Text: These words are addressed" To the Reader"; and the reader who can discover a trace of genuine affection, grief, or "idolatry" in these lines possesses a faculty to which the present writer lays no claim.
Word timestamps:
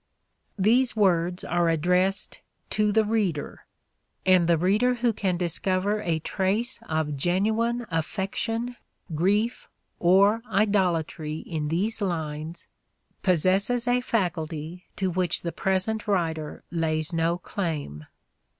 These 0.57 0.95
words 0.95 1.43
are 1.43 1.69
addressed" 1.69 2.41
To 2.71 2.91
the 2.91 3.05
Reader"; 3.05 3.67
and 4.35 4.47
the 4.47 4.57
reader 4.57 4.95
who 4.95 5.13
can 5.13 5.37
discover 5.37 6.01
a 6.01 6.17
trace 6.17 6.79
of 6.89 7.15
genuine 7.15 7.85
affection, 7.91 8.77
grief, 9.13 9.69
or 9.99 10.41
"idolatry" 10.51 11.35
in 11.45 11.67
these 11.67 12.01
lines 12.01 12.67
possesses 13.21 13.87
a 13.87 14.01
faculty 14.01 14.87
to 14.95 15.11
which 15.11 15.43
the 15.43 15.51
present 15.51 16.07
writer 16.07 16.63
lays 16.71 17.13
no 17.13 17.37
claim. 17.37 18.07